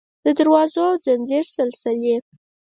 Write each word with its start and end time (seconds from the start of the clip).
د 0.25 0.27
دروازو 0.37 0.81
او 0.89 0.95
د 0.97 1.01
ځنځیر 1.05 1.45
سلسلې 1.55 2.15